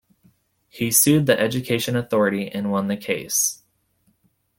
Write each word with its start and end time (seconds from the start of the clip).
He 0.67 0.89
sued 0.89 1.27
the 1.27 1.39
education 1.39 1.95
authority 1.95 2.49
and 2.49 2.71
won 2.71 2.87
the 2.87 2.97
case. 2.97 3.61